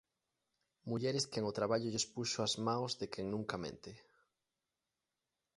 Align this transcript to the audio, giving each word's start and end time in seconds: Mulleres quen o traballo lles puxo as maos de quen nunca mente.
Mulleres 0.89 1.25
quen 1.31 1.43
o 1.51 1.55
traballo 1.59 1.91
lles 1.93 2.09
puxo 2.13 2.37
as 2.47 2.53
maos 2.67 2.91
de 2.99 3.07
quen 3.13 3.25
nunca 3.33 3.61
mente. 3.63 3.91